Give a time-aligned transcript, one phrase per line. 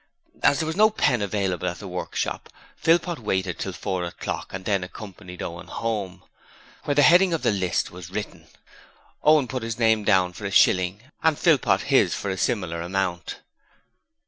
[0.41, 4.65] As there was no pen available at the workshop, Philpot waited till four o'clock and
[4.65, 6.23] then accompanied Owen home,
[6.85, 8.47] where the heading of the list was written.
[9.21, 13.41] Owen put his name down for a shilling and Philpot his for a similar amount.